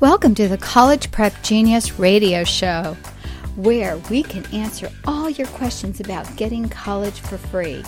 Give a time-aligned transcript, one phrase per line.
[0.00, 2.94] Welcome to the College Prep Genius Radio Show,
[3.56, 7.82] where we can answer all your questions about getting college for free.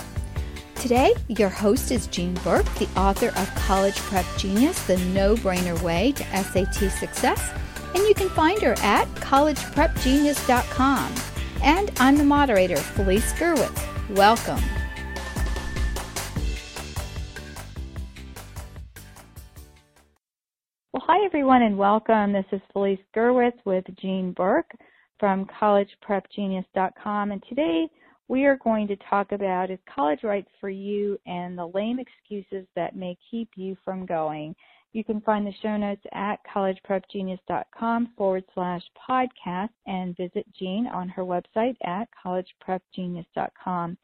[0.76, 5.78] Today, your host is Jean Burk, the author of College Prep Genius, the no brainer
[5.82, 7.52] way to SAT success,
[7.94, 11.14] and you can find her at collegeprepgenius.com.
[11.62, 14.16] And I'm the moderator, Felice Gerwitz.
[14.16, 14.64] Welcome.
[21.48, 22.34] Everyone and welcome.
[22.34, 24.70] This is Felice Gerwitz with Jean Burk
[25.18, 27.88] from collegeprepgenius.com and today
[28.28, 32.66] we are going to talk about is college right for you and the lame excuses
[32.76, 34.54] that may keep you from going.
[34.92, 41.08] You can find the show notes at collegeprepgenius.com forward slash podcast and visit Jean on
[41.08, 43.96] her website at collegeprepgenius.com.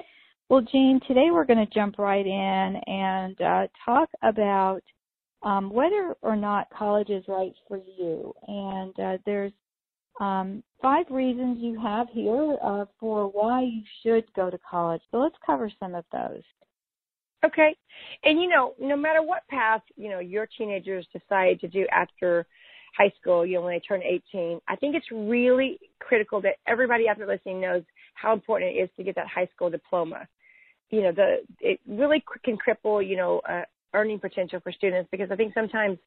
[0.49, 4.81] Well, Jean, today we're going to jump right in and uh, talk about
[5.45, 8.33] um, whether or not college is right for you.
[8.49, 9.53] And uh, there's
[10.21, 15.03] um, five reasons you have here uh, for why you should go to college.
[15.11, 16.43] So let's cover some of those.
[17.45, 17.77] Okay.
[18.23, 22.47] And you know, no matter what path, you know, your teenagers decide to do after
[22.97, 27.09] high school, you know, when they turn 18, I think it's really critical that everybody
[27.09, 27.83] out there listening knows
[28.15, 30.27] how important it is to get that high school diploma.
[30.91, 33.63] You know, the it really can cripple, you know, uh,
[33.95, 35.99] earning potential for students because I think sometimes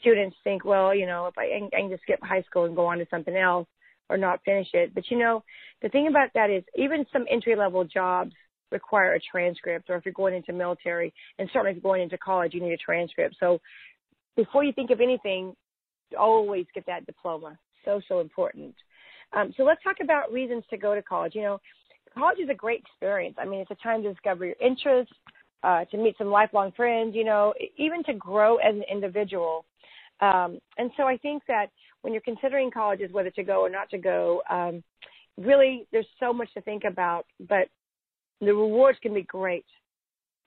[0.00, 2.86] students think, well, you know, if I, I can just skip high school and go
[2.86, 3.66] on to something else
[4.08, 4.94] or not finish it.
[4.94, 5.42] But you know,
[5.82, 8.32] the thing about that is even some entry level jobs
[8.70, 12.16] require a transcript or if you're going into military and certainly if you're going into
[12.18, 13.36] college you need a transcript.
[13.40, 13.60] So
[14.36, 15.54] before you think of anything,
[16.18, 17.58] always get that diploma.
[17.84, 18.74] So, so important.
[19.32, 21.34] Um, so let's talk about reasons to go to college.
[21.34, 21.60] You know,
[22.14, 23.36] college is a great experience.
[23.38, 25.12] I mean, it's a time to discover your interests,
[25.62, 29.64] uh, to meet some lifelong friends, you know, even to grow as an individual.
[30.20, 31.66] Um, and so I think that
[32.02, 34.82] when you're considering colleges, whether to go or not to go, um,
[35.38, 37.68] really there's so much to think about, but
[38.40, 39.64] the rewards can be great.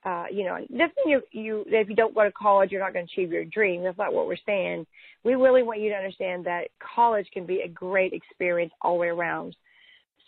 [0.06, 3.08] Uh, you know, doesn't you, you, if you don't go to college, you're not going
[3.08, 3.84] to achieve your dream.
[3.84, 4.86] That's not what we're saying.
[5.24, 9.00] We really want you to understand that college can be a great experience all the
[9.00, 9.56] way around.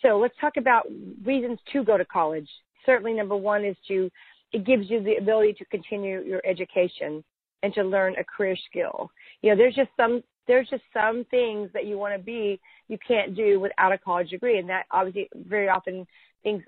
[0.00, 0.86] So let's talk about
[1.24, 2.48] reasons to go to college.
[2.86, 4.10] Certainly number one is to
[4.52, 7.22] it gives you the ability to continue your education
[7.62, 9.10] and to learn a career skill.
[9.42, 12.98] You know, there's just some there's just some things that you want to be you
[13.06, 16.06] can't do without a college degree, and that obviously very often
[16.42, 16.62] things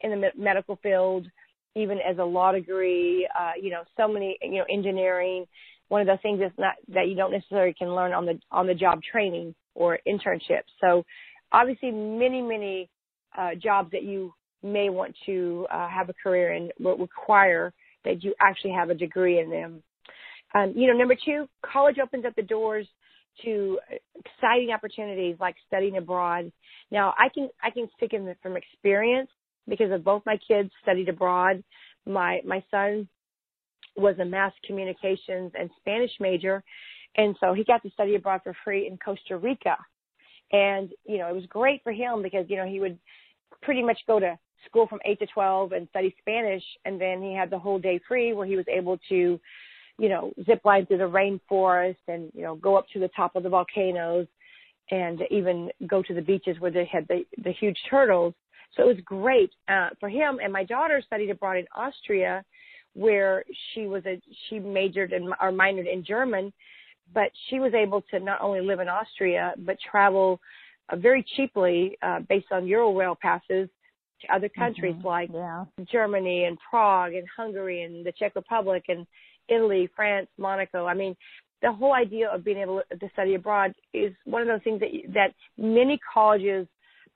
[0.00, 1.26] in the medical field,
[1.74, 5.46] even as a law degree, uh, you know, so many you know engineering.
[5.88, 8.66] One of the things that's not that you don't necessarily can learn on the on
[8.66, 10.68] the job training or internships.
[10.80, 11.04] So
[11.52, 12.90] obviously, many many
[13.36, 17.72] uh, jobs that you may want to uh, have a career in will require
[18.04, 19.82] that you actually have a degree in them.
[20.54, 22.86] Um, you know, number two, college opens up the doors
[23.44, 23.78] to
[24.14, 26.52] exciting opportunities like studying abroad.
[26.90, 29.30] Now, I can I can speak in from experience
[29.68, 31.62] because of both my kids studied abroad.
[32.06, 33.08] My my son
[33.96, 36.62] was a mass communications and Spanish major,
[37.16, 39.76] and so he got to study abroad for free in Costa Rica.
[40.52, 42.98] And you know, it was great for him because you know he would
[43.62, 46.62] pretty much go to school from 8 to 12 and study Spanish.
[46.84, 49.40] And then he had the whole day free where he was able to,
[49.98, 53.36] you know, zip line through the rainforest and, you know, go up to the top
[53.36, 54.26] of the volcanoes
[54.90, 58.34] and even go to the beaches where they had the, the huge turtles.
[58.76, 60.38] So it was great uh, for him.
[60.42, 62.44] And my daughter studied abroad in Austria
[62.94, 66.52] where she was a, she majored in or minored in German,
[67.14, 70.40] but she was able to not only live in Austria, but travel
[70.90, 73.68] uh, very cheaply uh, based on Eurail passes
[74.22, 75.06] to other countries mm-hmm.
[75.06, 75.64] like yeah.
[75.90, 79.06] Germany and Prague and Hungary and the Czech Republic and
[79.48, 80.86] Italy, France, Monaco.
[80.86, 81.16] I mean,
[81.62, 84.90] the whole idea of being able to study abroad is one of those things that
[85.14, 86.66] that many colleges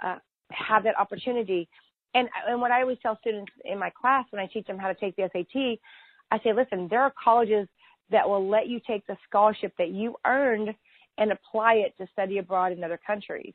[0.05, 0.17] uh,
[0.51, 1.69] have that opportunity.
[2.15, 4.89] And and what I always tell students in my class when I teach them how
[4.89, 5.79] to take the SAT,
[6.31, 7.69] I say, listen, there are colleges
[8.11, 10.71] that will let you take the scholarship that you earned
[11.19, 13.55] and apply it to study abroad in other countries.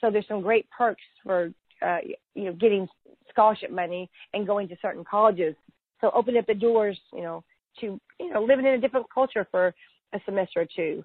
[0.00, 1.50] So there's some great perks for
[1.82, 1.98] uh,
[2.34, 2.88] you know, getting
[3.30, 5.54] scholarship money and going to certain colleges.
[6.00, 7.44] So open up the doors, you know,
[7.80, 9.74] to, you know, living in a different culture for
[10.12, 11.04] a semester or two.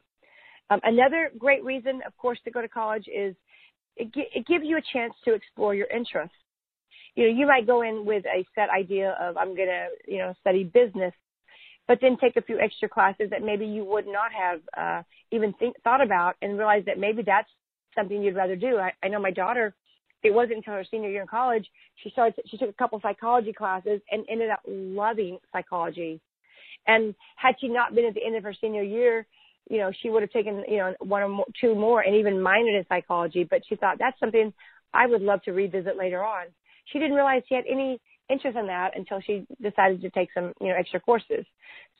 [0.69, 3.35] Um, another great reason, of course, to go to college is
[3.97, 6.35] it, it gives you a chance to explore your interests.
[7.15, 10.19] You know, you might go in with a set idea of I'm going to, you
[10.19, 11.13] know, study business,
[11.88, 15.51] but then take a few extra classes that maybe you would not have uh, even
[15.53, 17.50] think, thought about and realize that maybe that's
[17.95, 18.77] something you'd rather do.
[18.77, 19.74] I, I know my daughter
[20.23, 23.53] it wasn't until her senior year in college she started she took a couple psychology
[23.53, 26.19] classes and ended up loving psychology
[26.88, 29.25] and had she not been at the end of her senior year
[29.69, 32.35] you know, she would have taken, you know, one or more, two more and even
[32.35, 34.53] minored in psychology, but she thought that's something
[34.94, 36.47] I would love to revisit later on.
[36.85, 40.53] She didn't realize she had any interest in that until she decided to take some,
[40.59, 41.45] you know, extra courses.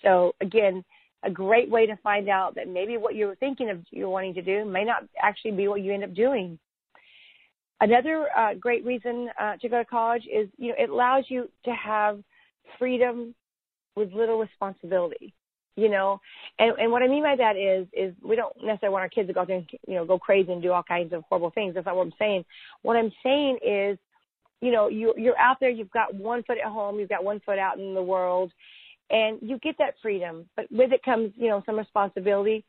[0.04, 0.84] So again,
[1.24, 4.34] a great way to find out that maybe what you were thinking of you're wanting
[4.34, 6.58] to do may not actually be what you end up doing.
[7.82, 11.50] Another uh, great reason uh, to go to college is, you know, it allows you
[11.66, 12.20] to have
[12.80, 13.36] freedom
[13.96, 15.34] with little responsibility
[15.76, 16.20] you know?
[16.60, 19.28] And and what i mean by that is is we don't necessarily want our kids
[19.28, 21.74] to go out and you know go crazy and do all kinds of horrible things.
[21.74, 22.46] That's not what i'm saying.
[22.82, 23.98] What i'm saying is
[24.62, 27.40] you know you you're out there you've got one foot at home you've got one
[27.46, 28.52] foot out in the world
[29.10, 30.46] and you get that freedom.
[30.56, 32.64] But with it comes you know some responsibility.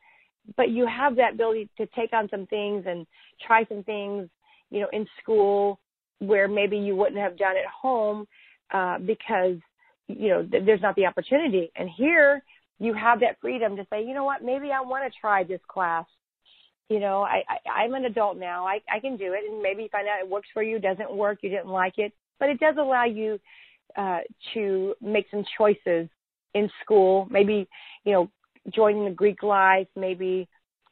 [0.57, 3.07] But you have that ability to take on some things and
[3.45, 4.27] try some things
[4.73, 5.79] you know in school
[6.19, 8.25] where maybe you wouldn't have done at home
[8.73, 9.57] uh because
[10.07, 12.43] you know th- there's not the opportunity and here
[12.79, 15.61] you have that freedom to say, you know what, maybe I want to try this
[15.67, 16.05] class.
[16.89, 18.67] You know, I, I I'm an adult now.
[18.67, 21.15] I I can do it, and maybe you find out it works for you, doesn't
[21.15, 23.39] work, you didn't like it, but it does allow you
[23.95, 24.19] uh,
[24.53, 26.09] to make some choices
[26.53, 27.27] in school.
[27.31, 27.67] Maybe
[28.03, 28.29] you know,
[28.75, 30.49] joining the Greek life, maybe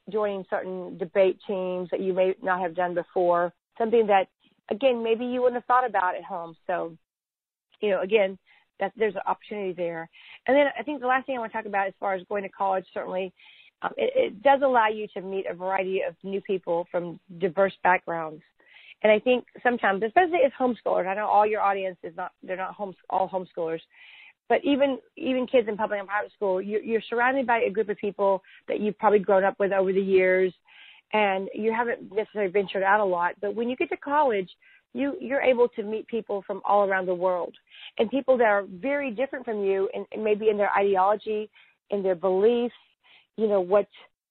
[0.09, 3.53] joining certain debate teams that you may not have done before.
[3.77, 4.27] Something that,
[4.69, 6.55] again, maybe you wouldn't have thought about at home.
[6.67, 6.95] So,
[7.81, 8.37] you know, again,
[8.79, 10.09] that there's an opportunity there.
[10.47, 12.23] And then I think the last thing I want to talk about as far as
[12.27, 13.31] going to college, certainly,
[13.83, 17.73] um, it, it does allow you to meet a variety of new people from diverse
[17.83, 18.41] backgrounds.
[19.03, 22.57] And I think sometimes, especially as homeschoolers, I know all your audience is not, they're
[22.57, 23.79] not homes, all homeschoolers,
[24.47, 27.89] but even, even kids in public and private school, you're, you're surrounded by a group
[27.89, 30.53] of people that you've probably grown up with over the years
[31.13, 33.33] and you haven't necessarily ventured out a lot.
[33.41, 34.49] But when you get to college,
[34.93, 37.55] you you're able to meet people from all around the world
[37.97, 41.49] and people that are very different from you and, and maybe in their ideology
[41.89, 42.75] in their beliefs
[43.37, 43.87] you know what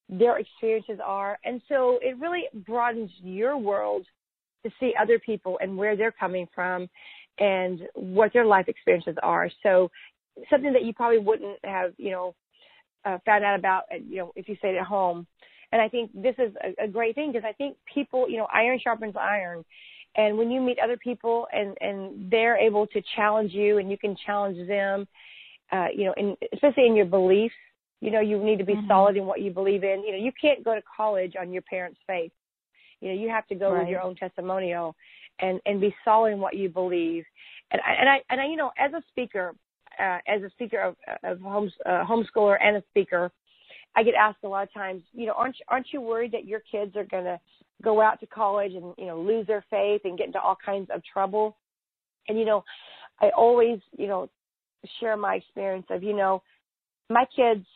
[0.08, 4.04] their experiences are and so it really broadens your world
[4.64, 6.88] to see other people and where they're coming from
[7.38, 9.90] and what their life experiences are so
[10.50, 12.34] something that you probably wouldn't have you know
[13.06, 15.26] uh, found out about you know if you stayed at home
[15.72, 18.46] and i think this is a, a great thing because i think people you know
[18.52, 19.64] iron sharpens iron
[20.16, 23.98] and when you meet other people and and they're able to challenge you and you
[23.98, 25.06] can challenge them
[25.72, 27.54] uh you know and especially in your beliefs
[28.00, 28.88] you know you need to be mm-hmm.
[28.88, 31.62] solid in what you believe in you know you can't go to college on your
[31.62, 32.32] parents faith
[33.00, 33.80] you know you have to go right.
[33.80, 34.94] with your own testimonial
[35.40, 37.24] and and be solid in what you believe
[37.70, 39.54] and I, and I and I you know as a speaker
[39.98, 43.30] uh, as a speaker of, of homes, uh, homeschooler and a speaker
[43.96, 46.60] I get asked a lot of times, you know, aren't aren't you worried that your
[46.70, 47.40] kids are going to
[47.82, 50.88] go out to college and you know lose their faith and get into all kinds
[50.94, 51.56] of trouble?
[52.28, 52.64] And you know,
[53.20, 54.28] I always you know
[55.00, 56.42] share my experience of you know
[57.08, 57.66] my kids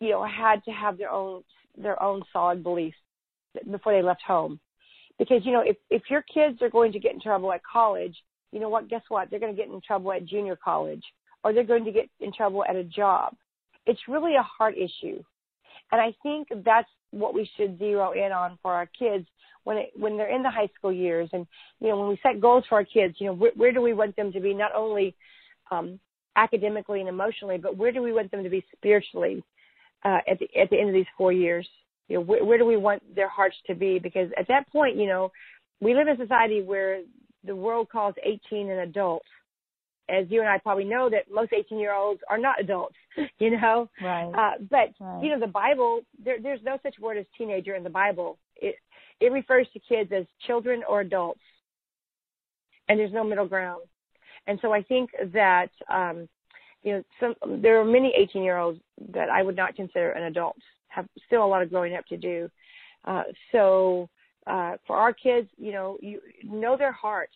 [0.00, 1.42] you know had to have their own
[1.76, 2.96] their own solid beliefs
[3.70, 4.58] before they left home
[5.18, 8.16] because you know if if your kids are going to get in trouble at college
[8.52, 11.02] you know what guess what they're going to get in trouble at junior college
[11.42, 13.34] or they're going to get in trouble at a job
[13.86, 15.22] it's really a heart issue.
[15.92, 19.26] And I think that's what we should zero in on for our kids
[19.64, 21.28] when it, when they're in the high school years.
[21.32, 21.46] And
[21.80, 23.94] you know when we set goals for our kids you know where, where do we
[23.94, 25.14] want them to be not only
[25.70, 25.98] um
[26.36, 29.44] academically and emotionally but where do we want them to be spiritually
[30.04, 31.68] uh at the at the end of these 4 years?
[32.08, 33.98] You know where, where do we want their hearts to be?
[33.98, 35.30] Because at that point you know
[35.80, 37.00] we live in a society where
[37.44, 39.22] the world calls 18 an adult.
[40.08, 42.96] As you and I probably know that most 18 year olds are not adults,
[43.38, 43.88] you know?
[44.02, 44.30] Right.
[44.32, 45.22] Uh, but, right.
[45.22, 48.38] you know, the Bible, there, there's no such word as teenager in the Bible.
[48.56, 48.76] It,
[49.20, 51.40] it refers to kids as children or adults.
[52.88, 53.82] And there's no middle ground.
[54.46, 56.28] And so I think that, um,
[56.82, 58.78] you know, some, there are many 18 year olds
[59.12, 60.56] that I would not consider an adult,
[60.88, 62.50] have still a lot of growing up to do.
[63.06, 64.08] Uh, so,
[64.46, 67.32] uh, for our kids, you know, you know their hearts.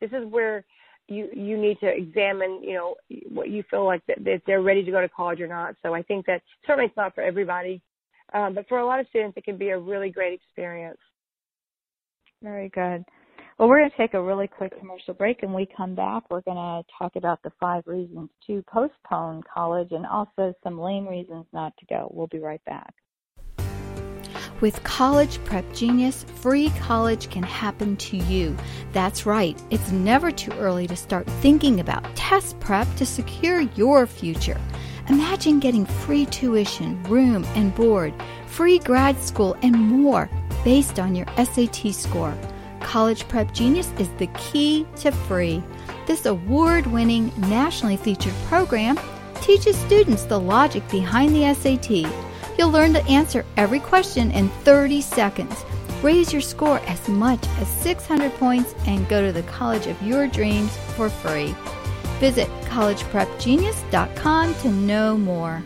[0.00, 0.64] This is where
[1.10, 2.94] you you need to examine you know
[3.28, 5.74] what you feel like that if they're ready to go to college or not.
[5.82, 7.82] So i think that certainly it's not for everybody.
[8.32, 10.98] Um, but for a lot of students it can be a really great experience.
[12.42, 13.04] Very good.
[13.58, 15.42] Well we're going to take a really quick commercial break.
[15.42, 19.88] And we come back we're going to talk about the five reasons to postpone college
[19.90, 22.10] and also some lame reasons not to go.
[22.14, 22.94] We'll be right back
[24.60, 28.56] with College Prep Genius, free college can happen to you.
[28.92, 34.06] That's right, it's never too early to start thinking about test prep to secure your
[34.06, 34.60] future.
[35.08, 38.14] Imagine getting free tuition, room and board,
[38.46, 40.30] free grad school, and more
[40.64, 42.36] based on your SAT score.
[42.80, 45.62] College Prep Genius is the key to free.
[46.06, 48.98] This award winning, nationally featured program
[49.40, 52.29] teaches students the logic behind the SAT
[52.60, 55.64] You'll learn to answer every question in 30 seconds.
[56.02, 60.26] Raise your score as much as 600 points and go to the college of your
[60.26, 61.54] dreams for free.
[62.18, 65.62] Visit collegeprepgenius.com to know more.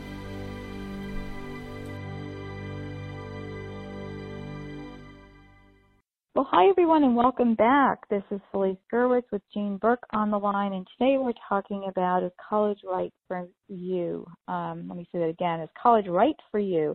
[6.57, 8.09] Hi everyone and welcome back.
[8.11, 12.23] This is Felice Gerwitz with Jean Burk on the line and today we're talking about
[12.23, 14.25] is college right for you.
[14.47, 16.95] Um, let me say that again, is college right for you?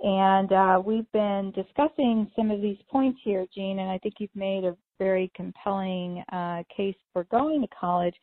[0.00, 4.34] And uh, we've been discussing some of these points here, Jean, and I think you've
[4.34, 8.16] made a very compelling uh, case for going to college.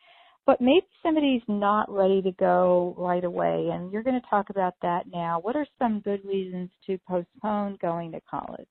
[0.45, 4.73] But maybe somebody's not ready to go right away, and you're going to talk about
[4.81, 5.39] that now.
[5.39, 8.67] What are some good reasons to postpone going to college?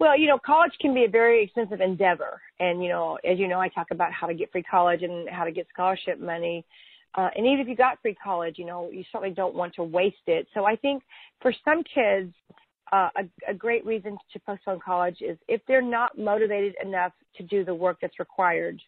[0.00, 2.40] Well, you know, college can be a very expensive endeavor.
[2.58, 5.28] And, you know, as you know, I talk about how to get free college and
[5.28, 6.64] how to get scholarship money.
[7.14, 9.84] Uh, and even if you got free college, you know, you certainly don't want to
[9.84, 10.46] waste it.
[10.54, 11.02] So I think
[11.42, 12.32] for some kids,
[12.92, 17.42] uh, a, a great reason to postpone college is if they're not motivated enough to
[17.42, 18.80] do the work that's required.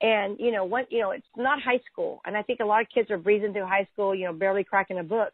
[0.00, 2.20] And, you know, what, you know, it's not high school.
[2.26, 4.64] And I think a lot of kids are breezing through high school, you know, barely
[4.64, 5.30] cracking a book.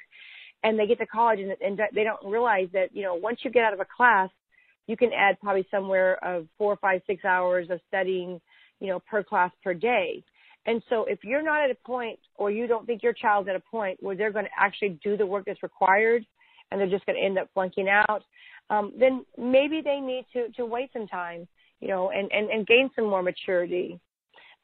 [0.62, 3.50] And they get to college and, and they don't realize that, you know, once you
[3.50, 4.28] get out of a class,
[4.88, 8.40] you can add probably somewhere of four, five, six hours of studying,
[8.80, 10.24] you know, per class per day.
[10.66, 13.54] And so if you're not at a point or you don't think your child's at
[13.54, 16.26] a point where they're going to actually do the work that's required
[16.70, 18.24] and they're just going to end up flunking out,
[18.70, 21.46] um, then maybe they need to, to wait some time,
[21.80, 24.00] you know, and, and, and gain some more maturity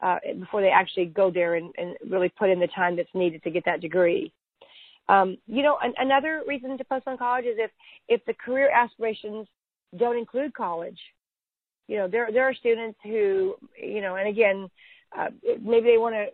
[0.03, 3.43] uh, before they actually go there and, and really put in the time that's needed
[3.43, 4.33] to get that degree.
[5.09, 7.71] Um, you know, an, another reason to postpone college is if
[8.09, 9.47] if the career aspirations
[9.97, 10.99] don't include college.
[11.89, 14.71] You know, there there are students who, you know, and again,
[15.17, 15.29] uh,
[15.63, 16.27] maybe they want to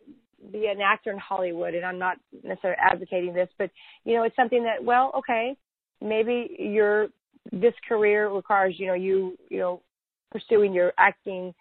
[0.52, 3.70] be an actor in Hollywood, and I'm not necessarily advocating this, but
[4.04, 5.56] you know, it's something that, well, okay,
[6.00, 7.08] maybe your
[7.52, 9.82] this career requires, you know, you you know,
[10.30, 11.54] pursuing your acting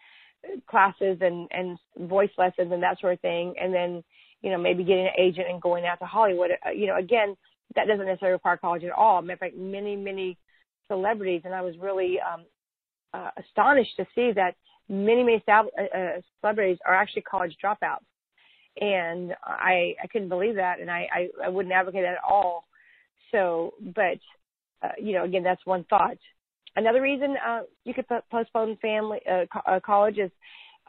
[0.70, 1.78] classes and and
[2.08, 4.04] voice lessons and that sort of thing, and then
[4.42, 6.52] you know maybe getting an agent and going out to Hollywood.
[6.66, 7.36] Uh, you know, again,
[7.76, 9.22] that doesn't necessarily require college at all.
[9.22, 10.38] Matter of fact, many many
[10.90, 12.44] celebrities, and I was really um,
[13.14, 14.56] uh, astonished to see that
[14.90, 18.10] many many uh, uh, celebrities are actually college dropouts,
[18.82, 22.66] and I I couldn't believe that, and I I, I wouldn't advocate that at all.
[23.32, 24.20] So, but
[24.82, 26.18] uh, you know, again, that's one thought.
[26.76, 30.32] Another reason uh, you could postpone family uh, co- uh, college is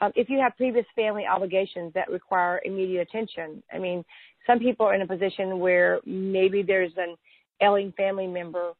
[0.00, 3.62] um, if you have previous family obligations that require immediate attention.
[3.72, 4.04] I mean,
[4.46, 7.16] some people are in a position where maybe there's an
[7.62, 8.72] ailing family member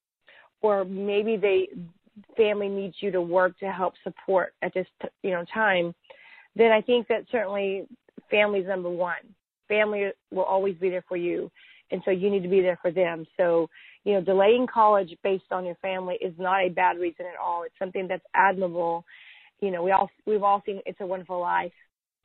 [0.63, 1.69] or maybe they
[2.37, 4.87] family needs you to work to help support at this
[5.23, 5.95] you know time
[6.57, 7.87] then i think that certainly
[8.31, 9.17] family is number one.
[9.69, 11.51] Family will always be there for you
[11.91, 13.27] and so you need to be there for them.
[13.37, 13.69] So
[14.05, 17.65] you know delaying college based on your family is not a bad reason at all.
[17.65, 19.05] It's something that's admirable.
[19.61, 21.73] You know we all we've all seen it's a wonderful life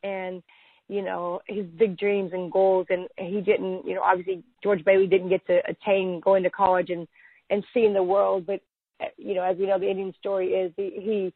[0.04, 0.42] and
[0.88, 5.08] you know his big dreams and goals and he didn't you know obviously george bailey
[5.08, 7.08] didn't get to attain going to college and
[7.50, 8.46] and seeing the world.
[8.46, 8.62] But
[9.18, 11.34] you know, as we know, the Indian story is he, he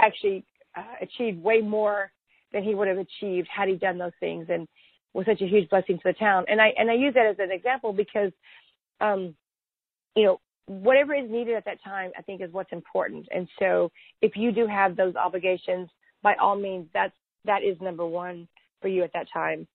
[0.00, 0.44] actually
[0.76, 2.10] uh, achieved way more
[2.52, 4.68] than he would have achieved had he done those things, and
[5.14, 6.44] was such a huge blessing to the town.
[6.48, 8.32] And I and I use that as an example because,
[9.00, 9.34] um,
[10.14, 13.26] you know, whatever is needed at that time, I think is what's important.
[13.34, 13.90] And so,
[14.22, 15.88] if you do have those obligations,
[16.22, 18.48] by all means, that's that is number one
[18.80, 19.66] for you at that time.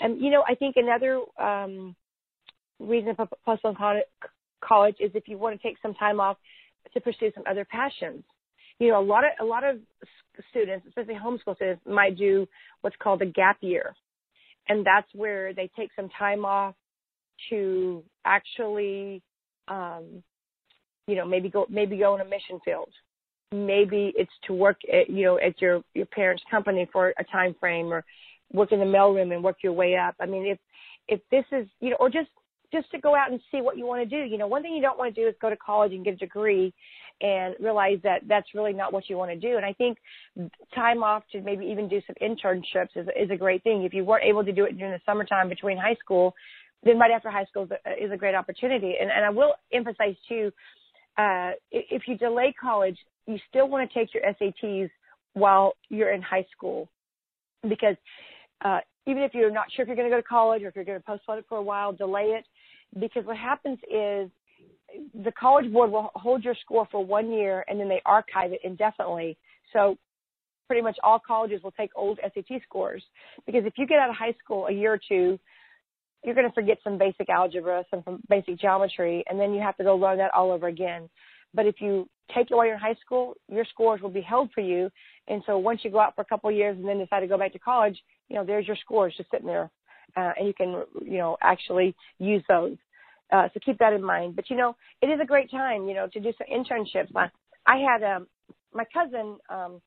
[0.00, 1.94] And you know, I think another um,
[2.78, 3.76] reason postpone
[4.66, 6.36] college is if you want to take some time off
[6.92, 8.24] to pursue some other passions.
[8.78, 9.78] You know, a lot of a lot of
[10.50, 12.48] students, especially homeschool students, might do
[12.80, 13.94] what's called a gap year,
[14.68, 16.74] and that's where they take some time off
[17.50, 19.22] to actually,
[19.68, 20.22] um,
[21.06, 22.90] you know, maybe go maybe go in a mission field.
[23.52, 27.54] Maybe it's to work at you know at your your parents' company for a time
[27.60, 28.04] frame, or
[28.52, 30.14] work in the mailroom and work your way up.
[30.18, 30.58] I mean, if
[31.08, 32.30] if this is you know, or just
[32.72, 34.24] just to go out and see what you want to do.
[34.28, 36.14] You know, one thing you don't want to do is go to college and get
[36.14, 36.72] a degree
[37.20, 39.56] and realize that that's really not what you want to do.
[39.56, 39.98] And I think
[40.74, 43.82] time off to maybe even do some internships is, is a great thing.
[43.84, 46.34] If you weren't able to do it during the summertime between high school,
[46.82, 47.68] then right after high school
[48.00, 48.94] is a great opportunity.
[49.00, 50.50] And, and I will emphasize too,
[51.16, 54.90] uh, if you delay college, you still want to take your SATs
[55.34, 56.88] while you're in high school
[57.68, 57.96] because
[58.64, 60.76] uh, even if you're not sure if you're going to go to college or if
[60.76, 62.44] you're going to postpone it for a while, delay it
[62.98, 64.30] because what happens is
[65.24, 68.60] the college board will hold your score for one year and then they archive it
[68.62, 69.38] indefinitely.
[69.72, 69.96] So
[70.66, 73.02] pretty much all colleges will take old SAT scores
[73.46, 75.38] because if you get out of high school a year or two
[76.24, 79.84] you're going to forget some basic algebra, some basic geometry, and then you have to
[79.84, 81.08] go learn that all over again.
[81.54, 84.50] But if you take it while you're in high school, your scores will be held
[84.54, 84.88] for you.
[85.28, 87.26] And so once you go out for a couple of years and then decide to
[87.26, 89.70] go back to college, you know, there's your scores just sitting there,
[90.16, 92.76] uh, and you can, you know, actually use those.
[93.32, 94.36] Uh, so keep that in mind.
[94.36, 97.10] But you know, it is a great time, you know, to do some internships.
[97.16, 97.30] I,
[97.66, 98.26] I had um,
[98.74, 99.80] my cousin um,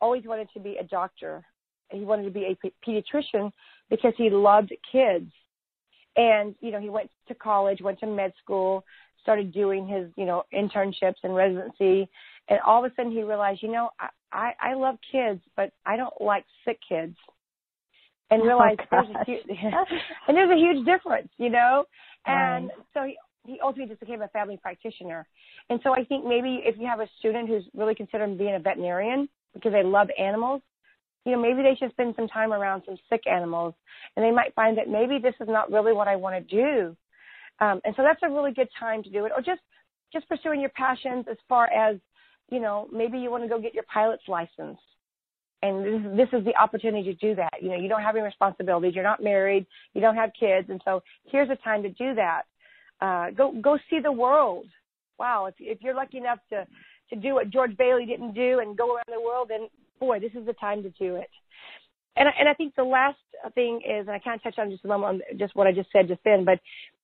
[0.00, 1.44] always wanted to be a doctor.
[1.90, 3.52] He wanted to be a pediatrician
[3.88, 5.30] because he loved kids.
[6.16, 8.84] And you know, he went to college, went to med school,
[9.22, 12.08] started doing his, you know, internships and residency,
[12.48, 15.72] and all of a sudden he realized, you know, I I, I love kids, but
[15.86, 17.16] I don't like sick kids.
[18.30, 19.42] And realized oh, there's a huge,
[20.28, 21.84] and there's a huge difference, you know.
[22.26, 22.76] And right.
[22.94, 23.16] so he
[23.46, 25.26] he ultimately just became a family practitioner.
[25.70, 28.58] And so I think maybe if you have a student who's really considering being a
[28.58, 30.60] veterinarian because they love animals,
[31.24, 33.74] you know, maybe they should spend some time around some sick animals
[34.16, 36.96] and they might find that maybe this is not really what I want to do.
[37.60, 39.32] Um, and so that's a really good time to do it.
[39.34, 39.62] Or just
[40.12, 41.96] just pursuing your passions as far as,
[42.50, 44.78] you know, maybe you want to go get your pilot's license.
[45.62, 47.54] And this, this is the opportunity to do that.
[47.60, 48.94] You know, you don't have any responsibilities.
[48.94, 49.66] You're not married.
[49.92, 50.68] You don't have kids.
[50.70, 52.42] And so here's a time to do that.
[53.00, 54.66] Uh, go go see the world.
[55.18, 56.66] Wow, if if you're lucky enough to
[57.10, 60.32] to do what George Bailey didn't do and go around the world, then boy, this
[60.34, 61.30] is the time to do it.
[62.16, 63.18] And I, and I think the last
[63.54, 65.90] thing is, and I of touched on just a moment on just what I just
[65.92, 66.58] said just then, but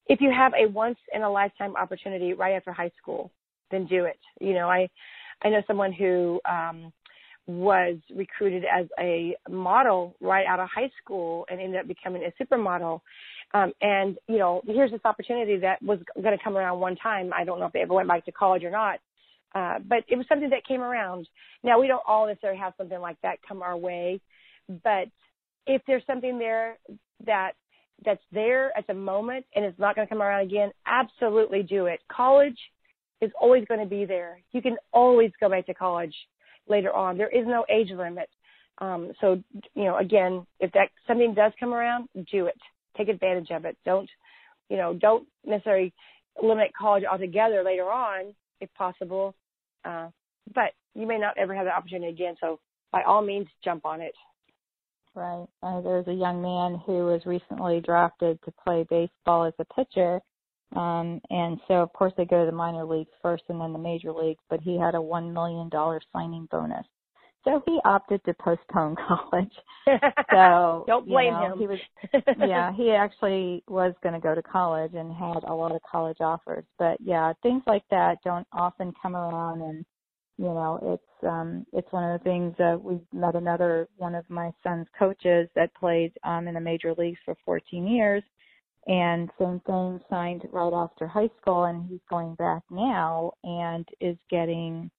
[0.07, 3.31] if you have a once in a lifetime opportunity right after high school,
[3.71, 4.19] then do it.
[4.41, 4.89] You know, I
[5.43, 6.93] I know someone who um
[7.47, 12.43] was recruited as a model right out of high school and ended up becoming a
[12.43, 13.01] supermodel.
[13.53, 17.33] Um, and you know, here's this opportunity that was going to come around one time.
[17.37, 18.99] I don't know if they ever went back to college or not,
[19.55, 21.29] uh, but it was something that came around.
[21.63, 24.21] Now we don't all necessarily have something like that come our way,
[24.83, 25.09] but
[25.67, 26.79] if there's something there
[27.27, 27.53] that
[28.05, 31.87] that's there at the moment and it's not going to come around again, absolutely do
[31.87, 32.01] it.
[32.11, 32.59] College
[33.21, 34.41] is always going to be there.
[34.53, 36.15] You can always go back to college
[36.69, 37.19] later on.
[37.19, 38.29] There is no age limit.
[38.79, 39.43] Um, so,
[39.75, 42.59] you know, again, if that something does come around, do it.
[42.97, 43.77] Take advantage of it.
[43.85, 44.09] Don't,
[44.69, 45.93] you know, don't necessarily
[46.43, 49.35] eliminate college altogether later on, if possible.
[49.85, 50.09] Uh,
[50.55, 52.35] but you may not ever have the opportunity again.
[52.41, 52.59] So,
[52.93, 54.15] by all means, jump on it.
[55.15, 55.47] Right.
[55.63, 60.21] Uh, there's a young man who was recently drafted to play baseball as a pitcher.
[60.75, 63.79] Um, and so, of course, they go to the minor leagues first and then the
[63.79, 65.71] major leagues, but he had a $1 million
[66.13, 66.87] signing bonus.
[67.45, 69.53] So he opted to postpone college.
[70.31, 71.59] So don't blame you know, him.
[71.59, 71.79] He was,
[72.39, 76.19] yeah, he actually was going to go to college and had a lot of college
[76.21, 76.65] offers.
[76.79, 79.85] But yeah, things like that don't often come around, and
[80.39, 84.29] you know, it's um, it's one of the things that we met another one of
[84.29, 88.23] my son's coaches that played um, in the major leagues for 14 years,
[88.87, 94.17] and same thing signed right after high school, and he's going back now and is
[94.31, 94.91] getting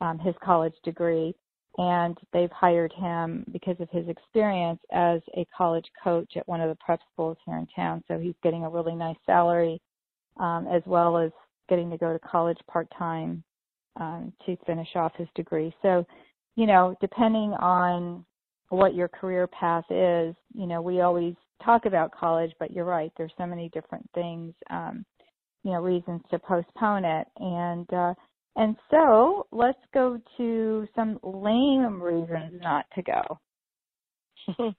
[0.00, 1.34] um, his college degree
[1.78, 6.68] and they've hired him because of his experience as a college coach at one of
[6.68, 8.02] the prep schools here in town.
[8.08, 9.80] So he's getting a really nice salary,
[10.38, 11.30] um, as well as
[11.68, 13.44] getting to go to college part time
[13.98, 15.72] um, to finish off his degree.
[15.80, 16.04] So,
[16.56, 18.24] you know, depending on
[18.70, 23.12] what your career path is, you know, we always talk about college, but you're right.
[23.16, 25.04] There's so many different things, um,
[25.64, 27.26] you know, reasons to postpone it.
[27.38, 28.14] And uh,
[28.56, 33.38] and so let's go to some lame reasons not to go.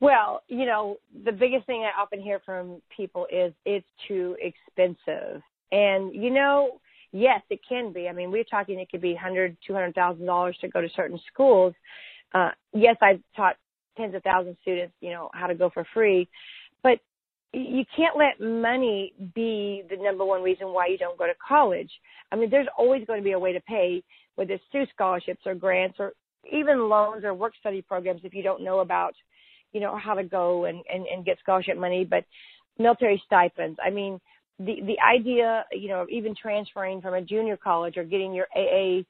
[0.00, 5.42] well, you know, the biggest thing I often hear from people is it's too expensive.
[5.72, 6.80] And you know,
[7.12, 8.08] yes, it can be.
[8.08, 10.88] I mean, we're talking it could be hundred, two hundred thousand dollars to go to
[10.94, 11.74] certain schools.
[12.34, 13.56] Uh, yes, I've taught
[13.96, 16.28] tens of thousands of students, you know, how to go for free,
[16.82, 16.98] but
[17.52, 21.90] you can't let money be the number one reason why you don't go to college.
[22.30, 24.02] I mean, there's always going to be a way to pay,
[24.34, 26.12] whether it's through scholarships or grants or
[26.52, 29.14] even loans or work study programs if you don't know about,
[29.72, 32.24] you know, how to go and, and, and get scholarship money, but
[32.78, 33.78] military stipends.
[33.84, 34.20] I mean,
[34.58, 38.46] the, the idea, you know, of even transferring from a junior college or getting your
[38.54, 39.02] AA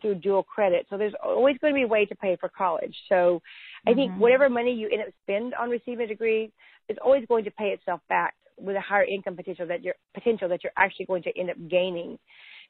[0.00, 0.86] through dual credit.
[0.90, 2.96] So there's always going to be a way to pay for college.
[3.08, 3.42] So
[3.86, 3.98] I mm-hmm.
[3.98, 6.52] think whatever money you end up spend on receiving a degree
[6.88, 10.48] is always going to pay itself back with a higher income potential that you're potential
[10.48, 12.18] that you're actually going to end up gaining.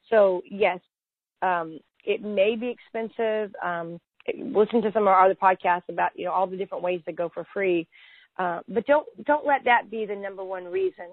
[0.09, 0.79] So yes,
[1.41, 3.53] um, it may be expensive.
[3.63, 3.99] Um,
[4.37, 7.13] listen to some of our other podcasts about you know all the different ways to
[7.13, 7.87] go for free.
[8.37, 11.05] Uh, but don't don't let that be the number one reason.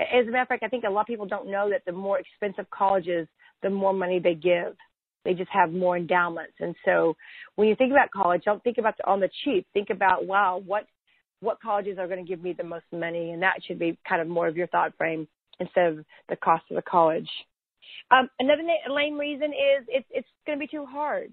[0.00, 1.92] As a matter of fact, I think a lot of people don't know that the
[1.92, 3.28] more expensive colleges,
[3.62, 4.74] the more money they give.
[5.24, 6.54] They just have more endowments.
[6.60, 7.16] And so
[7.56, 9.66] when you think about college, don't think about the, on the cheap.
[9.72, 10.84] Think about, wow, what
[11.40, 14.22] what colleges are going to give me the most money, and that should be kind
[14.22, 15.26] of more of your thought frame
[15.58, 17.28] instead of the cost of the college.
[18.12, 21.30] Um, another lame reason is it's it's going to be too hard.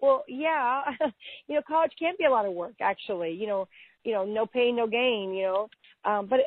[0.00, 0.82] Well, yeah,
[1.46, 3.32] you know, college can be a lot of work actually.
[3.32, 3.68] You know,
[4.02, 5.34] you know, no pain, no gain.
[5.34, 5.68] You know,
[6.10, 6.40] um, but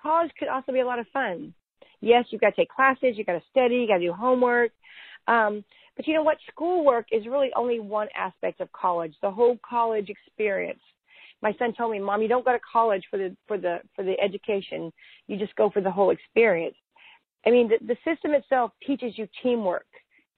[0.00, 1.54] college could also be a lot of fun.
[2.00, 4.72] Yes, you've got to take classes, you've got to study, you've got to do homework.
[5.28, 5.64] Um,
[5.96, 6.38] but you know what?
[6.50, 9.14] Schoolwork is really only one aspect of college.
[9.22, 10.80] The whole college experience.
[11.42, 14.02] My son told me, "Mom, you don't go to college for the for the for
[14.04, 14.92] the education.
[15.26, 16.76] You just go for the whole experience."
[17.44, 19.86] I mean, the, the system itself teaches you teamwork.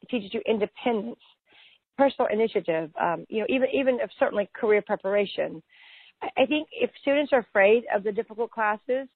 [0.00, 1.20] It teaches you independence,
[1.98, 2.90] personal initiative.
[3.00, 5.62] Um, you know, even even if certainly career preparation.
[6.22, 9.08] I, I think if students are afraid of the difficult classes,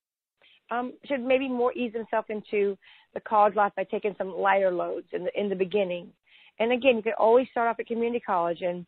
[0.70, 2.76] um, should maybe more ease themselves into
[3.14, 6.12] the college life by taking some lighter loads in the in the beginning.
[6.58, 8.86] And again, you can always start off at community college and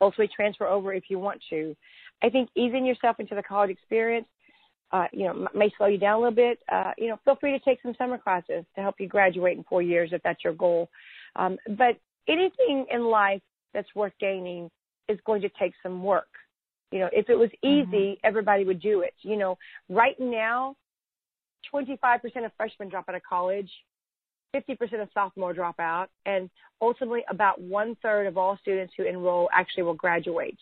[0.00, 1.76] ultimately transfer over if you want to.
[2.22, 4.26] I think easing yourself into the college experience,
[4.92, 6.58] uh, you know, may slow you down a little bit.
[6.70, 9.64] Uh, you know, feel free to take some summer classes to help you graduate in
[9.64, 10.88] four years if that's your goal.
[11.36, 11.96] Um, but
[12.28, 14.70] anything in life that's worth gaining
[15.08, 16.28] is going to take some work.
[16.92, 18.26] You know, if it was easy, mm-hmm.
[18.26, 19.14] everybody would do it.
[19.22, 20.76] You know, right now,
[21.74, 23.70] 25% of freshmen drop out of college,
[24.54, 26.48] 50% of sophomore drop out, and
[26.80, 30.58] ultimately about one third of all students who enroll actually will graduate.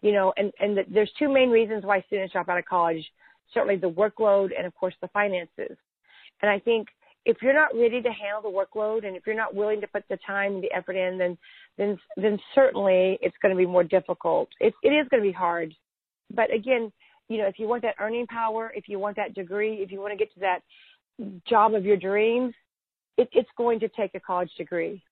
[0.00, 3.04] You know, and, and the, there's two main reasons why students drop out of college.
[3.52, 5.76] Certainly the workload and of course the finances.
[6.40, 6.88] And I think
[7.24, 10.04] if you're not ready to handle the workload and if you're not willing to put
[10.08, 11.36] the time and the effort in, then,
[11.76, 14.48] then, then certainly it's going to be more difficult.
[14.60, 15.74] It, it is going to be hard.
[16.34, 16.92] But again,
[17.28, 20.00] you know, if you want that earning power, if you want that degree, if you
[20.00, 20.60] want to get to that
[21.46, 22.54] job of your dreams,
[23.18, 25.02] it, it's going to take a college degree.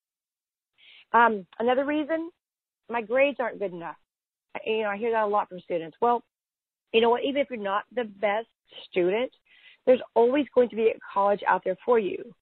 [1.12, 2.30] Um, another reason,
[2.88, 3.96] my grades aren't good enough.
[4.64, 5.96] You know, I hear that a lot from students.
[6.00, 6.22] Well,
[6.92, 7.24] you know what?
[7.24, 8.46] Even if you're not the best
[8.90, 9.30] student,
[9.84, 12.34] there's always going to be a college out there for you.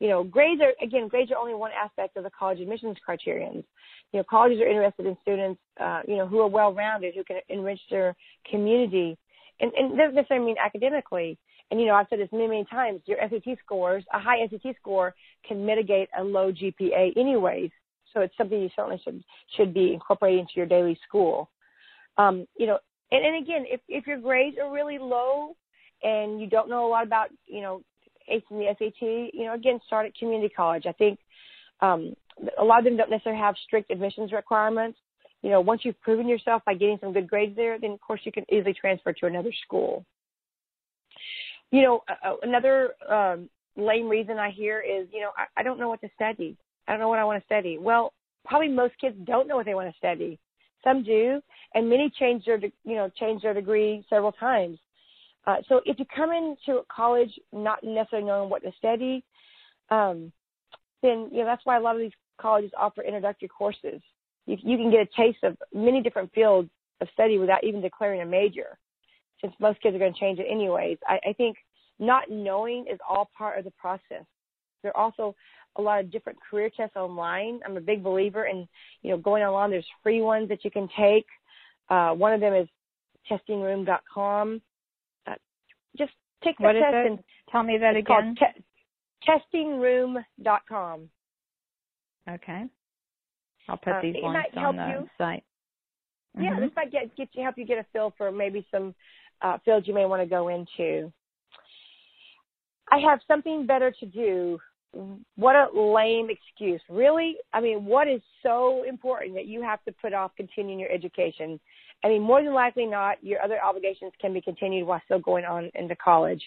[0.00, 3.64] You know, grades are again, grades are only one aspect of the college admissions criterions.
[4.12, 7.38] You know, colleges are interested in students, uh, you know, who are well-rounded, who can
[7.48, 8.14] enrich their
[8.50, 9.16] community,
[9.60, 11.38] and, and doesn't necessarily mean academically.
[11.72, 13.00] And you know, I've said this many, many times.
[13.06, 15.14] Your SAT scores, a high SAT score,
[15.48, 17.70] can mitigate a low GPA, anyways.
[18.12, 19.24] So it's something you certainly should
[19.56, 21.48] should be incorporating into your daily school.
[22.18, 22.78] Um, you know,
[23.10, 25.56] and, and again, if if your grades are really low
[26.02, 27.80] and you don't know a lot about, you know,
[28.30, 30.84] acing the SAT, you know, again, start at community college.
[30.86, 31.18] I think
[31.80, 32.14] um,
[32.58, 34.98] a lot of them don't necessarily have strict admissions requirements,
[35.42, 38.20] you know, once you've proven yourself by getting some good grades there, then of course
[38.24, 40.04] you can easily transfer to another school.
[41.72, 42.00] You know,
[42.42, 46.08] another um, lame reason I hear is, you know, I, I don't know what to
[46.14, 46.56] study.
[46.86, 47.78] I don't know what I want to study.
[47.78, 48.12] Well,
[48.44, 50.38] probably most kids don't know what they want to study.
[50.84, 51.40] Some do,
[51.74, 54.78] and many change their, you know, change their degree several times.
[55.46, 59.24] Uh, so if you come into college not necessarily knowing what to study,
[59.90, 60.32] um,
[61.02, 64.00] then you know that's why a lot of these colleges offer introductory courses
[64.46, 66.68] you, you can get a taste of many different fields
[67.00, 68.78] of study without even declaring a major,
[69.42, 70.96] since most kids are going to change it anyways.
[71.06, 71.56] I, I think
[71.98, 74.24] not knowing is all part of the process.
[74.82, 75.34] There are also
[75.76, 77.60] a lot of different career tests online.
[77.64, 78.66] I'm a big believer in,
[79.02, 79.70] you know, going online.
[79.70, 81.26] There's free ones that you can take.
[81.88, 82.68] Uh, one of them is
[83.30, 84.60] testingroom.com.
[85.26, 85.34] Uh,
[85.98, 86.12] just
[86.44, 87.18] take the what test and
[87.50, 88.34] tell me that again.
[88.38, 91.08] Te- testingroom.com.
[92.28, 92.64] Okay.
[93.68, 95.08] I'll put uh, these links on the you.
[95.18, 95.44] site.
[96.38, 96.60] Yeah, mm-hmm.
[96.62, 98.94] this might get get you help you get a feel for maybe some
[99.42, 101.12] uh, fields you may want to go into.
[102.90, 104.58] I have something better to do.
[105.36, 106.82] What a lame excuse.
[106.90, 107.36] Really?
[107.52, 111.58] I mean, what is so important that you have to put off continuing your education?
[112.04, 115.44] I mean, more than likely not, your other obligations can be continued while still going
[115.44, 116.42] on into college.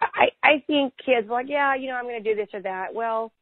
[0.00, 2.62] I, I think kids are like, yeah, you know, I'm going to do this or
[2.62, 2.92] that.
[2.92, 3.32] Well,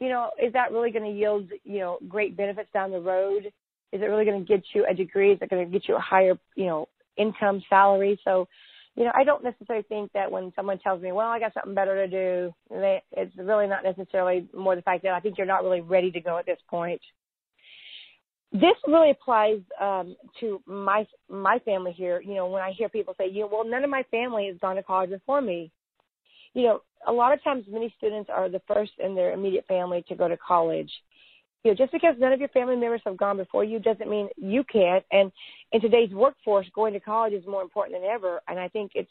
[0.00, 3.46] you know, is that really going to yield, you know, great benefits down the road?
[3.92, 5.32] Is it really going to get you a degree?
[5.32, 8.18] Is it going to get you a higher, you know, income salary?
[8.24, 8.48] So,
[8.96, 11.74] you know, I don't necessarily think that when someone tells me, well, I got something
[11.74, 15.46] better to do, they, it's really not necessarily more the fact that I think you're
[15.46, 17.00] not really ready to go at this point.
[18.52, 22.20] This really applies um, to my my family here.
[22.20, 24.56] You know, when I hear people say, you know, well, none of my family has
[24.60, 25.72] gone to college before me.
[26.52, 30.04] You know, a lot of times many students are the first in their immediate family
[30.08, 30.90] to go to college.
[31.64, 34.28] You know, just because none of your family members have gone before you doesn't mean
[34.36, 35.02] you can't.
[35.10, 35.32] And
[35.72, 38.42] in today's workforce, going to college is more important than ever.
[38.48, 39.10] And I think it's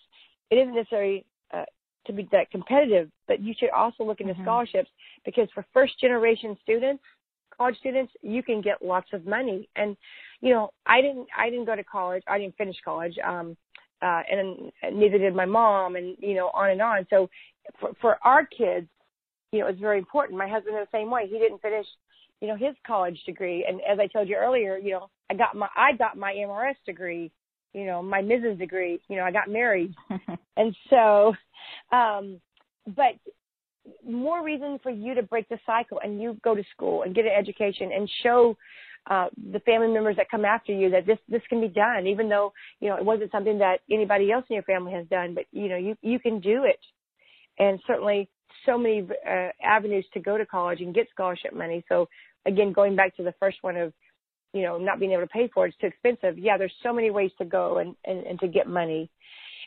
[0.51, 1.65] it isn't necessary uh,
[2.05, 4.43] to be that competitive, but you should also look into mm-hmm.
[4.43, 4.89] scholarships
[5.25, 7.03] because for first generation students,
[7.57, 9.67] college students, you can get lots of money.
[9.75, 9.97] And
[10.41, 12.21] you know, I didn't I didn't go to college.
[12.27, 13.15] I didn't finish college.
[13.25, 13.57] Um
[14.03, 17.07] uh and neither did my mom and you know on and on.
[17.09, 17.31] So
[17.79, 18.87] for for our kids,
[19.51, 20.37] you know, it's very important.
[20.37, 21.27] My husband in the same way.
[21.27, 21.85] He didn't finish,
[22.43, 25.55] you know, his college degree and as I told you earlier, you know, I got
[25.55, 27.31] my I got my MRS degree,
[27.71, 28.59] you know, my Mrs.
[28.59, 29.95] degree, you know, I got married.
[30.57, 31.33] and so
[31.93, 32.41] um
[32.85, 33.13] but
[34.05, 37.23] more reason for you to break the cycle and you go to school and get
[37.23, 38.57] an education and show
[39.09, 42.27] uh, the family members that come after you that this this can be done, even
[42.27, 42.51] though
[42.81, 45.69] you know it wasn't something that anybody else in your family has done, but you
[45.69, 46.79] know you you can do it,
[47.59, 48.29] and certainly
[48.65, 51.83] so many uh, avenues to go to college and get scholarship money.
[51.89, 52.07] So
[52.45, 53.93] again, going back to the first one of
[54.53, 56.37] you know not being able to pay for it, it's too expensive.
[56.37, 59.09] Yeah, there's so many ways to go and and, and to get money.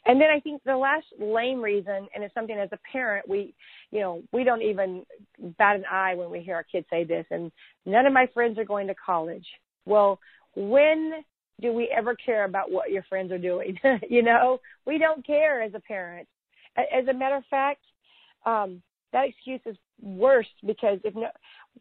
[0.06, 3.54] And then I think the last lame reason, and it's something as a parent, we,
[3.90, 5.04] you know, we don't even
[5.58, 7.50] bat an eye when we hear our kids say this, and
[7.84, 9.46] none of my friends are going to college.
[9.84, 10.20] Well,
[10.54, 11.24] when
[11.60, 13.78] do we ever care about what your friends are doing?
[14.08, 16.28] you know, we don't care as a parent.
[16.76, 17.80] As a matter of fact,
[18.44, 21.28] um, that excuse is worse because if no,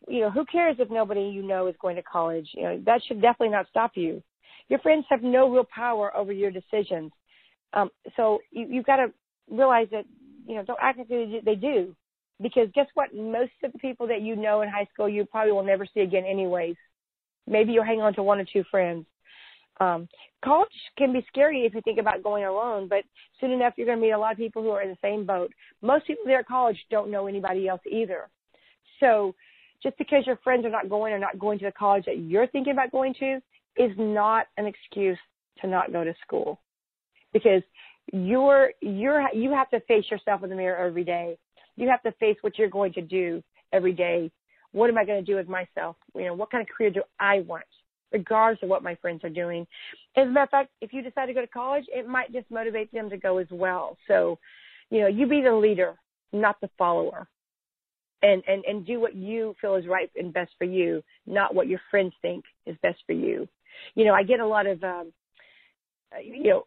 [0.07, 2.47] you know, who cares if nobody you know is going to college?
[2.53, 4.21] You know, that should definitely not stop you.
[4.67, 7.11] Your friends have no real power over your decisions.
[7.73, 9.07] Um, so you, you've got to
[9.49, 10.05] realize that,
[10.47, 11.95] you know, don't act like they, they do.
[12.41, 13.13] Because guess what?
[13.13, 16.01] Most of the people that you know in high school, you probably will never see
[16.01, 16.75] again anyways.
[17.47, 19.05] Maybe you'll hang on to one or two friends.
[19.79, 20.07] Um,
[20.43, 23.03] college can be scary if you think about going alone, but
[23.41, 25.25] soon enough you're going to meet a lot of people who are in the same
[25.25, 25.51] boat.
[25.81, 28.29] Most people there at college don't know anybody else either.
[28.99, 29.35] So
[29.83, 32.47] just because your friends are not going or not going to the college that you're
[32.47, 33.39] thinking about going to
[33.77, 35.19] is not an excuse
[35.61, 36.59] to not go to school
[37.33, 37.61] because
[38.13, 41.37] you're you're you have to face yourself in the mirror every day.
[41.75, 44.31] You have to face what you're going to do every day.
[44.71, 45.97] What am I going to do with myself?
[46.15, 47.65] You know, what kind of career do I want?
[48.11, 49.67] Regardless of what my friends are doing.
[50.15, 52.49] As a matter of fact, if you decide to go to college, it might just
[52.49, 53.97] motivate them to go as well.
[54.07, 54.39] So,
[54.89, 55.95] you know, you be the leader,
[56.31, 57.27] not the follower.
[58.21, 61.67] And, and, and do what you feel is right and best for you, not what
[61.67, 63.47] your friends think is best for you.
[63.93, 65.11] You know, I get a lot of, um,
[66.23, 66.65] you know,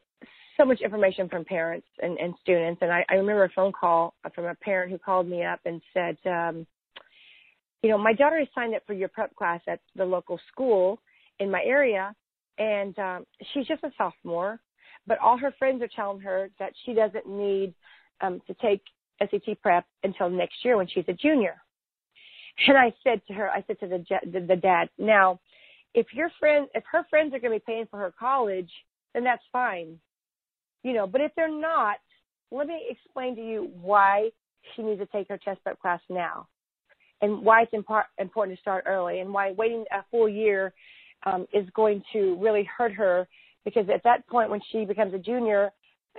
[0.56, 2.80] so much information from parents and, and students.
[2.82, 5.80] And I, I remember a phone call from a parent who called me up and
[5.94, 6.66] said, um,
[7.82, 11.00] you know, my daughter has signed up for your prep class at the local school
[11.40, 12.14] in my area,
[12.58, 14.60] and um, she's just a sophomore,
[15.06, 17.74] but all her friends are telling her that she doesn't need
[18.20, 18.82] um, to take
[19.20, 21.56] SAT prep until next year when she's a junior.
[22.66, 25.38] And I said to her, I said to the the, the dad, now,
[25.94, 28.70] if your friend, if her friends are going to be paying for her college,
[29.14, 29.98] then that's fine.
[30.82, 31.96] You know, but if they're not,
[32.50, 34.30] let me explain to you why
[34.74, 36.48] she needs to take her chest prep class now
[37.20, 40.72] and why it's important to start early and why waiting a full year
[41.26, 43.28] um, is going to really hurt her
[43.64, 45.70] because at that point when she becomes a junior,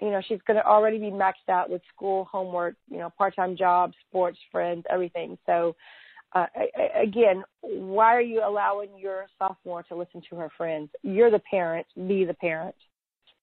[0.01, 3.57] you know, she's going to already be maxed out with school, homework, you know, part-time
[3.57, 5.37] job, sports, friends, everything.
[5.45, 5.75] So,
[6.33, 6.45] uh,
[7.01, 10.89] again, why are you allowing your sophomore to listen to her friends?
[11.01, 12.75] You're the parent, be the parent.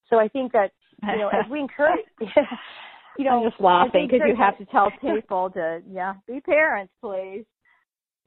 [0.08, 0.70] So I think that
[1.02, 2.04] you know, as we encourage,
[3.18, 6.92] you know, I'm just laughing because you have to tell people to, yeah, be parents,
[7.02, 7.44] please.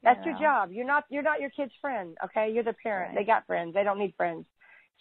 [0.03, 0.31] That's know.
[0.31, 0.71] your job.
[0.71, 2.17] You're not you're not your kid's friend.
[2.25, 3.15] Okay, you're the parent.
[3.15, 3.21] Right.
[3.23, 3.73] They got friends.
[3.73, 4.45] They don't need friends.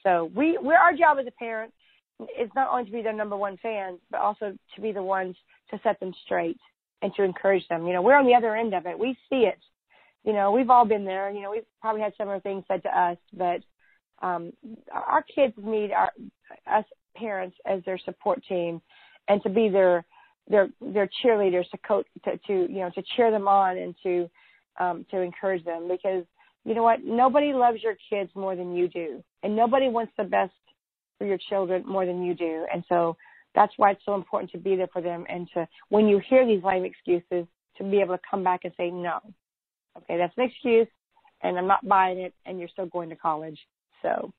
[0.03, 1.73] So we we our job as a parent
[2.21, 5.37] is not only to be their number one fans, but also to be the ones
[5.71, 6.59] to set them straight
[7.03, 7.87] and to encourage them.
[7.87, 8.99] You know, we're on the other end of it.
[8.99, 9.59] We see it.
[10.25, 11.31] You know, we've all been there.
[11.31, 13.61] You know, we've probably had similar things said to us, but
[14.21, 14.53] um,
[14.93, 16.11] our kids need our
[16.67, 16.85] us
[17.17, 18.81] parents as their support team
[19.29, 20.05] and to be their
[20.49, 24.29] their their cheerleaders to coach to, to you know to cheer them on and to
[24.79, 26.25] um to encourage them because
[26.65, 29.23] you know what nobody loves your kids more than you do.
[29.43, 30.53] And nobody wants the best
[31.19, 32.67] for your children more than you do.
[32.73, 33.17] And so
[33.55, 36.47] that's why it's so important to be there for them and to when you hear
[36.47, 39.19] these lame excuses to be able to come back and say no.
[39.97, 40.89] Okay that's an excuse
[41.43, 43.59] and i'm not buying it and you're still going to college.
[44.03, 44.33] So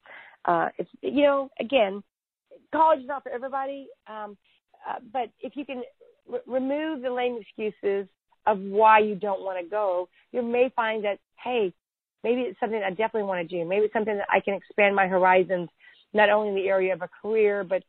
[0.45, 2.03] uh it's you know again
[2.71, 4.37] college is not for everybody, um,
[4.87, 5.83] uh, but if you can
[6.31, 8.07] r- remove the lame excuses
[8.49, 11.73] of why you don't want to go, you may find that hey,
[12.23, 13.67] maybe it's something I definitely want to do.
[13.67, 15.69] Maybe it's something that I can expand my horizons,
[16.13, 17.83] not only in the area of a career, but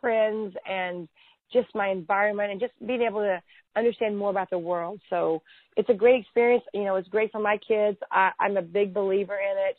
[0.00, 1.08] friends and
[1.52, 3.40] just my environment and just being able to
[3.76, 5.00] understand more about the world.
[5.10, 5.42] So
[5.76, 6.64] it's a great experience.
[6.72, 7.98] You know, it's great for my kids.
[8.10, 9.76] I, I'm a big believer in it.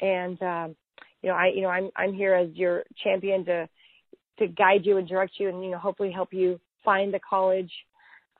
[0.00, 0.76] And um,
[1.22, 3.68] you know, I, you know, I'm, I'm here as your champion to,
[4.38, 7.72] to guide you and direct you and, you know, hopefully help you find the college,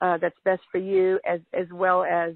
[0.01, 2.33] uh, that's best for you as, as well as,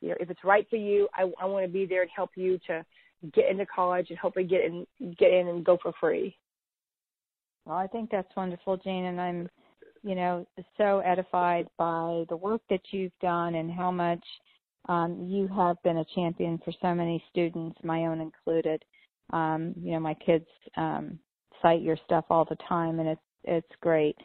[0.00, 2.30] you know, if it's right for you, I, I want to be there and help
[2.36, 2.84] you to,
[3.32, 4.86] get into college and hopefully get in
[5.18, 6.36] get in and go for free.
[7.64, 9.48] Well, I think that's wonderful, Jane, and I'm,
[10.04, 14.22] you know, so edified by the work that you've done and how much
[14.88, 18.84] um, you have been a champion for so many students, my own included.
[19.32, 21.18] Um, you know, my kids um,
[21.60, 24.16] cite your stuff all the time, and it's it's great.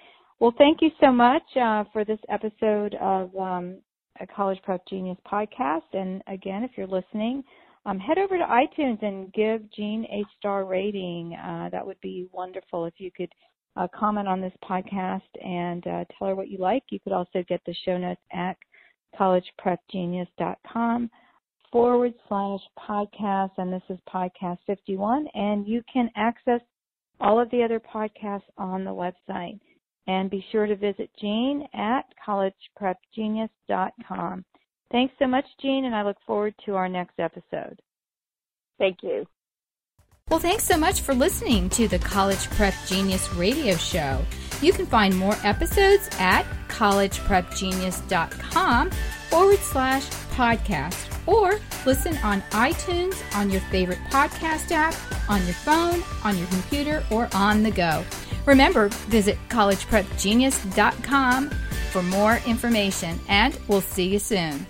[0.41, 3.77] Well, thank you so much uh, for this episode of um,
[4.19, 5.83] a College Prep Genius podcast.
[5.93, 7.43] And again, if you're listening,
[7.85, 11.35] um, head over to iTunes and give Jean a star rating.
[11.35, 13.29] Uh, that would be wonderful if you could
[13.77, 16.81] uh, comment on this podcast and uh, tell her what you like.
[16.89, 18.57] You could also get the show notes at
[19.19, 21.11] collegeprepgenius.com
[21.71, 26.61] forward slash podcast, and this is podcast 51, and you can access
[27.19, 29.59] all of the other podcasts on the website.
[30.07, 34.45] And be sure to visit Jean at collegeprepgenius.com.
[34.91, 37.79] Thanks so much, Jean, and I look forward to our next episode.
[38.77, 39.25] Thank you.
[40.29, 44.21] Well, thanks so much for listening to the College Prep Genius radio show.
[44.61, 48.91] You can find more episodes at collegeprepgenius.com
[49.29, 54.95] forward slash podcast or listen on iTunes, on your favorite podcast app,
[55.29, 58.05] on your phone, on your computer, or on the go.
[58.45, 61.49] Remember, visit collegeprepgenius.com
[61.91, 64.65] for more information, and we'll see you soon.